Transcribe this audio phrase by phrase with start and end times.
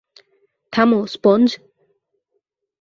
[0.73, 1.47] থামো, স্পঞ্জ।